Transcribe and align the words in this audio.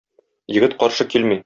Егет 0.55 0.75
каршы 0.81 1.09
килми. 1.15 1.39